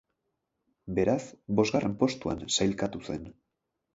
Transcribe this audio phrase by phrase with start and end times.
[0.99, 1.25] Beraz,
[1.59, 3.31] bosgarren postuan sailkatu zen.